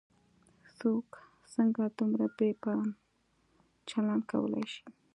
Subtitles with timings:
[0.77, 1.07] څوک
[1.53, 2.91] څنګه دومره بې پامه
[3.89, 4.83] چلن کولای شي.